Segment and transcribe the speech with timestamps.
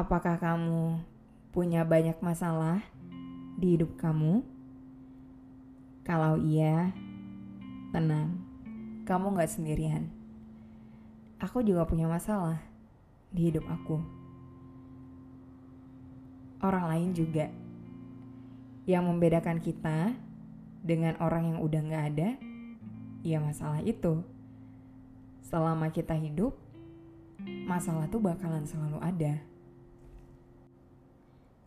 [0.00, 0.96] Apakah kamu
[1.52, 2.80] punya banyak masalah
[3.60, 4.40] di hidup kamu?
[6.08, 6.96] Kalau iya,
[7.92, 8.40] tenang,
[9.04, 10.08] kamu gak sendirian.
[11.36, 12.64] Aku juga punya masalah
[13.28, 14.00] di hidup aku.
[16.64, 17.52] Orang lain juga.
[18.88, 20.16] Yang membedakan kita
[20.80, 22.28] dengan orang yang udah gak ada,
[23.20, 24.24] ya masalah itu.
[25.44, 26.56] Selama kita hidup,
[27.68, 29.44] masalah tuh bakalan selalu ada.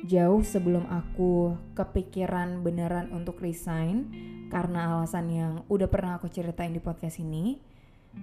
[0.00, 4.08] Jauh sebelum aku kepikiran beneran untuk resign
[4.48, 7.60] karena alasan yang udah pernah aku ceritain di podcast ini,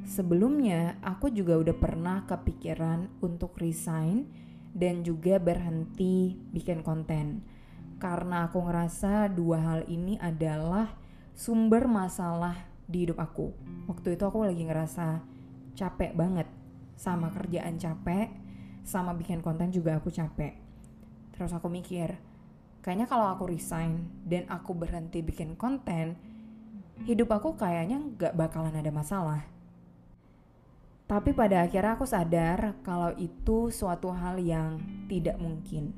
[0.06, 4.26] sebelumnya aku juga udah pernah kepikiran untuk resign
[4.74, 7.46] dan juga berhenti bikin konten.
[8.00, 10.94] Karena aku ngerasa dua hal ini adalah
[11.36, 12.56] sumber masalah
[12.88, 13.54] di hidup aku.
[13.90, 15.22] Waktu itu aku lagi ngerasa
[15.78, 16.48] capek banget
[17.00, 18.28] sama kerjaan capek,
[18.84, 20.69] sama bikin konten juga aku capek.
[21.40, 22.20] Terus aku mikir,
[22.84, 26.20] kayaknya kalau aku resign dan aku berhenti bikin konten,
[27.08, 29.48] hidup aku kayaknya gak bakalan ada masalah.
[31.08, 35.96] Tapi pada akhirnya aku sadar kalau itu suatu hal yang tidak mungkin.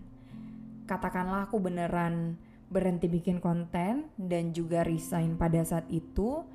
[0.86, 2.38] Katakanlah aku beneran
[2.70, 6.46] berhenti bikin konten dan juga resign pada saat itu,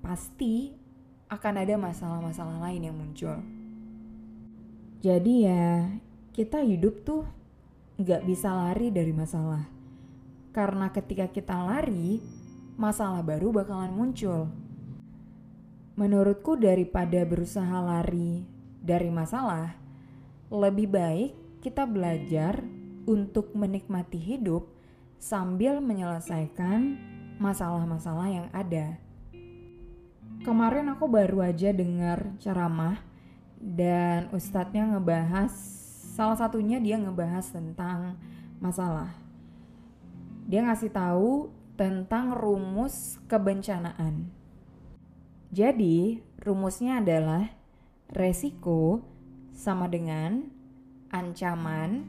[0.00, 0.72] pasti
[1.28, 3.38] akan ada masalah-masalah lain yang muncul.
[5.04, 5.92] Jadi ya,
[6.32, 7.28] kita hidup tuh
[8.02, 9.62] nggak bisa lari dari masalah.
[10.50, 12.18] Karena ketika kita lari,
[12.74, 14.50] masalah baru bakalan muncul.
[15.94, 18.42] Menurutku daripada berusaha lari
[18.82, 19.78] dari masalah,
[20.50, 21.32] lebih baik
[21.62, 22.58] kita belajar
[23.06, 24.66] untuk menikmati hidup
[25.22, 26.98] sambil menyelesaikan
[27.38, 28.98] masalah-masalah yang ada.
[30.42, 32.98] Kemarin aku baru aja dengar ceramah
[33.62, 35.81] dan ustadznya ngebahas
[36.12, 38.20] salah satunya dia ngebahas tentang
[38.60, 39.16] masalah.
[40.44, 41.48] Dia ngasih tahu
[41.80, 44.28] tentang rumus kebencanaan.
[45.48, 47.48] Jadi, rumusnya adalah
[48.12, 49.00] resiko
[49.56, 50.52] sama dengan
[51.08, 52.04] ancaman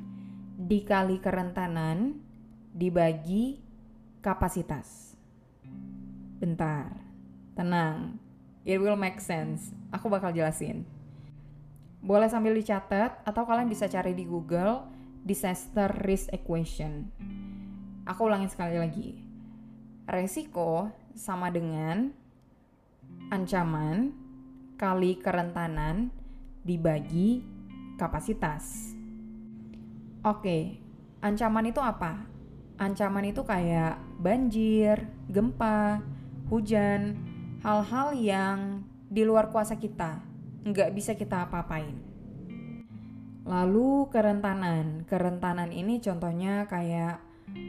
[0.60, 2.20] dikali kerentanan
[2.76, 3.64] dibagi
[4.20, 5.16] kapasitas.
[6.44, 6.92] Bentar,
[7.56, 8.20] tenang.
[8.68, 9.72] It will make sense.
[9.96, 10.84] Aku bakal jelasin.
[12.04, 14.84] Boleh sambil dicatat atau kalian bisa cari di Google
[15.24, 17.08] disaster risk equation.
[18.04, 19.24] Aku ulangin sekali lagi.
[20.04, 22.12] Resiko sama dengan
[23.32, 24.12] ancaman
[24.76, 26.12] kali kerentanan
[26.68, 27.40] dibagi
[27.96, 28.92] kapasitas.
[30.28, 30.76] Oke,
[31.24, 32.20] ancaman itu apa?
[32.76, 36.04] Ancaman itu kayak banjir, gempa,
[36.52, 37.16] hujan,
[37.64, 38.60] hal-hal yang
[39.08, 40.20] di luar kuasa kita,
[40.64, 42.00] nggak bisa kita apa-apain.
[43.44, 47.20] Lalu kerentanan, kerentanan ini contohnya kayak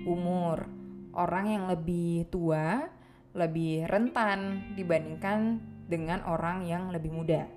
[0.07, 0.71] umur,
[1.15, 2.95] orang yang lebih tua
[3.35, 5.59] lebih rentan dibandingkan
[5.91, 7.51] dengan orang yang lebih muda.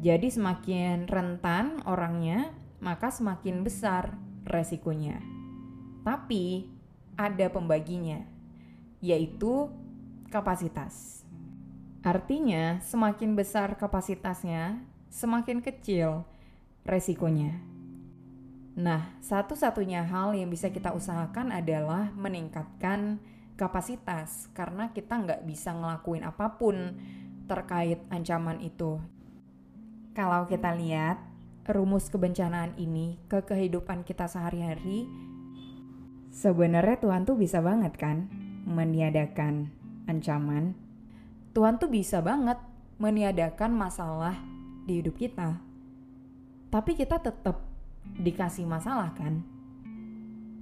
[0.00, 4.16] Jadi semakin rentan orangnya, maka semakin besar
[4.48, 5.20] resikonya.
[6.08, 6.72] Tapi
[7.20, 8.24] ada pembaginya,
[9.04, 9.68] yaitu
[10.32, 11.25] kapasitas.
[12.06, 14.78] Artinya, semakin besar kapasitasnya,
[15.10, 16.22] semakin kecil
[16.86, 17.58] resikonya.
[18.78, 23.18] Nah, satu-satunya hal yang bisa kita usahakan adalah meningkatkan
[23.58, 26.94] kapasitas karena kita nggak bisa ngelakuin apa pun
[27.50, 29.02] terkait ancaman itu.
[30.14, 31.18] Kalau kita lihat
[31.66, 35.10] rumus kebencanaan ini ke kehidupan kita sehari-hari,
[36.36, 38.28] Sebenarnya Tuhan tuh bisa banget kan
[38.68, 39.72] meniadakan
[40.04, 40.85] ancaman.
[41.56, 42.60] Tuhan tuh bisa banget
[43.00, 44.36] meniadakan masalah
[44.84, 45.56] di hidup kita.
[46.68, 47.64] Tapi kita tetap
[48.12, 49.40] dikasih masalah kan?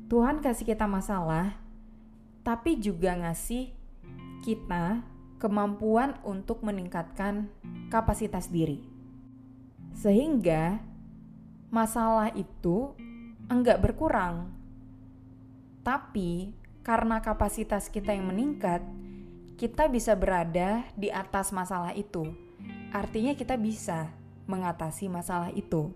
[0.07, 1.59] Tuhan kasih kita masalah,
[2.47, 3.75] tapi juga ngasih
[4.47, 5.03] kita
[5.43, 7.51] kemampuan untuk meningkatkan
[7.91, 8.79] kapasitas diri.
[9.99, 10.79] Sehingga
[11.75, 12.95] masalah itu
[13.51, 14.47] enggak berkurang,
[15.83, 16.55] tapi
[16.87, 18.79] karena kapasitas kita yang meningkat,
[19.55, 22.35] kita bisa berada di atas masalah itu.
[22.91, 24.11] Artinya kita bisa
[24.51, 25.95] mengatasi masalah itu.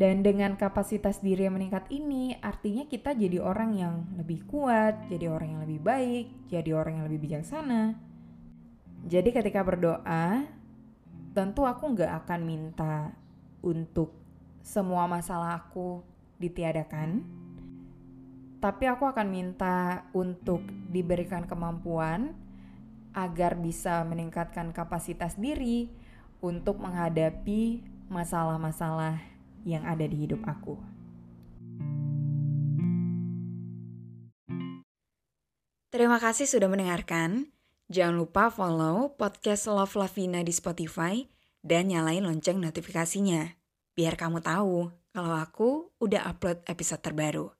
[0.00, 5.28] Dan dengan kapasitas diri yang meningkat ini, artinya kita jadi orang yang lebih kuat, jadi
[5.28, 8.00] orang yang lebih baik, jadi orang yang lebih bijaksana.
[9.04, 10.48] Jadi ketika berdoa,
[11.36, 13.12] tentu aku nggak akan minta
[13.60, 14.16] untuk
[14.64, 16.00] semua masalah aku
[16.40, 17.20] ditiadakan,
[18.60, 20.60] tapi aku akan minta untuk
[20.92, 22.36] diberikan kemampuan
[23.16, 25.88] agar bisa meningkatkan kapasitas diri
[26.44, 29.18] untuk menghadapi masalah-masalah
[29.64, 30.76] yang ada di hidup aku.
[35.90, 37.50] Terima kasih sudah mendengarkan.
[37.90, 41.26] Jangan lupa follow podcast Love Lavina di Spotify
[41.66, 43.58] dan nyalain lonceng notifikasinya.
[43.98, 47.59] Biar kamu tahu kalau aku udah upload episode terbaru.